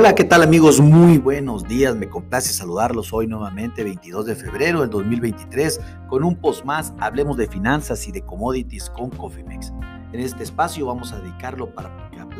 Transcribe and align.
Hola, 0.00 0.14
¿qué 0.14 0.24
tal 0.24 0.42
amigos? 0.42 0.80
Muy 0.80 1.18
buenos 1.18 1.68
días, 1.68 1.94
me 1.94 2.08
complace 2.08 2.54
saludarlos 2.54 3.12
hoy 3.12 3.26
nuevamente, 3.26 3.84
22 3.84 4.24
de 4.24 4.34
febrero 4.34 4.80
del 4.80 4.88
2023, 4.88 5.78
con 6.08 6.24
un 6.24 6.36
post 6.36 6.64
más, 6.64 6.94
hablemos 7.00 7.36
de 7.36 7.46
finanzas 7.46 8.08
y 8.08 8.10
de 8.10 8.22
commodities 8.22 8.88
con 8.88 9.10
Cofimex. 9.10 9.74
En 10.14 10.20
este 10.20 10.42
espacio 10.42 10.86
vamos 10.86 11.12
a 11.12 11.20
dedicarlo 11.20 11.74
para 11.74 11.90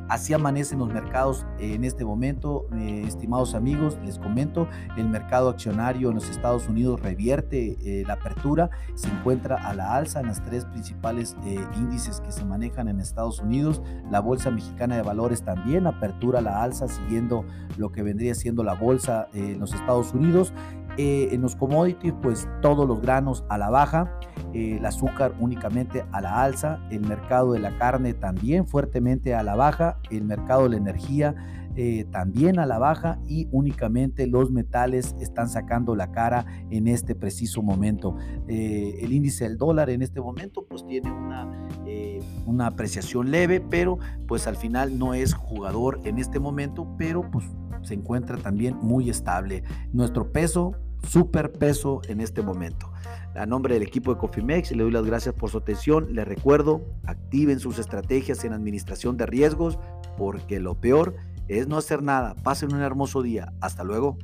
Así 0.09 0.32
amanecen 0.32 0.78
los 0.78 0.88
mercados 0.88 1.44
en 1.59 1.84
este 1.84 2.04
momento, 2.04 2.66
eh, 2.72 3.04
estimados 3.06 3.54
amigos, 3.54 3.98
les 4.04 4.19
comento, 4.19 4.66
el 4.97 5.09
mercado 5.09 5.50
accionario 5.50 6.09
en 6.09 6.14
los 6.14 6.31
Estados 6.31 6.66
Unidos 6.66 7.00
revierte 7.00 7.76
eh, 7.82 8.04
la 8.06 8.14
apertura, 8.14 8.70
se 8.94 9.08
encuentra 9.08 9.56
a 9.56 9.75
la 9.75 9.94
alza 9.94 10.20
en 10.20 10.28
las 10.28 10.42
tres 10.42 10.64
principales 10.64 11.37
eh, 11.44 11.62
índices 11.76 12.20
que 12.20 12.32
se 12.32 12.44
manejan 12.47 12.88
en 12.88 13.00
Estados 13.00 13.41
Unidos, 13.41 13.82
la 14.10 14.20
Bolsa 14.20 14.50
Mexicana 14.50 14.97
de 14.97 15.03
Valores 15.03 15.42
también 15.42 15.87
apertura 15.87 16.38
a 16.38 16.42
la 16.42 16.62
alza 16.62 16.88
siguiendo 16.88 17.44
lo 17.76 17.92
que 17.92 18.03
vendría 18.03 18.34
siendo 18.34 18.64
la 18.64 18.75
bolsa 18.75 19.28
en 19.34 19.60
los 19.60 19.75
Estados 19.75 20.14
Unidos 20.14 20.54
eh, 21.00 21.28
en 21.31 21.42
los 21.42 21.54
commodities, 21.54 22.12
pues 22.20 22.48
todos 22.60 22.84
los 22.88 23.00
granos 23.00 23.44
a 23.48 23.56
la 23.56 23.70
baja, 23.70 24.19
eh, 24.53 24.78
el 24.78 24.84
azúcar 24.84 25.32
únicamente 25.38 26.04
a 26.10 26.20
la 26.20 26.42
alza, 26.42 26.81
el 26.91 27.03
mercado 27.03 27.53
de 27.53 27.60
la 27.60 27.78
carne 27.78 28.14
también 28.14 28.66
fuertemente 28.66 29.32
a 29.32 29.44
la 29.44 29.54
baja, 29.54 30.00
el 30.10 30.25
mercado 30.25 30.64
de 30.64 30.70
la 30.70 30.76
energía 30.78 31.37
eh, 31.76 32.05
también 32.11 32.58
a 32.58 32.67
la 32.67 32.78
baja 32.78 33.20
y 33.28 33.46
únicamente 33.52 34.26
los 34.26 34.50
metales 34.50 35.14
están 35.20 35.49
sacando 35.49 35.94
la 35.94 36.11
cara 36.11 36.44
en 36.69 36.88
este 36.88 37.14
preciso 37.14 37.62
momento. 37.62 38.17
el 38.49 39.12
índice 39.12 39.44
del 39.44 39.56
dólar 39.56 39.90
en 39.90 40.02
este 40.02 40.20
momento 40.20 40.67
pues 40.67 40.84
tiene 40.84 41.12
una, 41.12 41.69
una 42.44 42.67
apreciación 42.67 43.31
leve, 43.31 43.61
pero 43.61 43.99
pues 44.26 44.49
al 44.49 44.56
final 44.56 44.99
no 44.99 45.14
es 45.14 45.32
jugador 45.32 46.00
en 46.02 46.19
este 46.19 46.40
momento, 46.40 46.88
pero 46.99 47.31
pues 47.31 47.44
se 47.82 47.94
encuentra 47.94 48.37
también 48.37 48.76
muy 48.82 49.08
estable. 49.08 49.62
Nuestro 49.93 50.32
peso 50.32 50.75
super 51.06 51.53
peso 51.53 52.00
en 52.09 52.21
este 52.21 52.43
momento. 52.43 52.91
A 53.35 53.47
nombre 53.47 53.75
del 53.75 53.83
equipo 53.83 54.12
de 54.12 54.21
Cofimex, 54.21 54.73
le 54.73 54.83
doy 54.83 54.93
las 54.93 55.05
gracias 55.05 55.35
por 55.35 55.50
su 55.50 55.59
atención. 55.59 56.15
Les 56.15 56.27
recuerdo, 56.27 56.83
activen 57.05 57.61
sus 57.61 57.79
estrategias 57.79 58.45
en 58.45 58.53
administración 58.53 59.17
de 59.17 59.27
riesgos, 59.27 59.79
porque 60.17 60.61
lo 60.61 60.75
peor 60.75 61.15
es 61.47 61.69
no 61.69 61.77
hacer 61.77 62.03
nada. 62.03 62.35
Pasen 62.43 62.75
un 62.75 62.83
hermoso 62.83 63.23
día. 63.23 63.53
Hasta 63.61 63.85
luego. 63.85 64.19